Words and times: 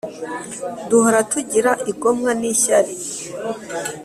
duhora 0.89 1.19
tugira 1.31 1.71
igomwa 1.91 2.31
n’ishyar 2.39 2.85